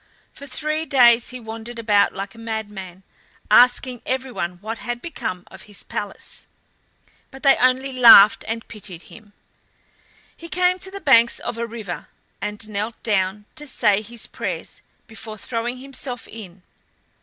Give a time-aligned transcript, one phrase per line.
[0.33, 3.03] For three days he wandered about like a madman,
[3.51, 6.47] asking everyone what had become of his palace,
[7.29, 9.33] but they only laughed and pitied him.
[10.35, 12.07] He came to the banks of a river,
[12.41, 16.63] and knelt down to say his prayers before throwing himself in.